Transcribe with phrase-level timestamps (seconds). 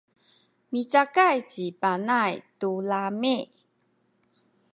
[0.71, 3.37] micakay ci Panay tu lami’.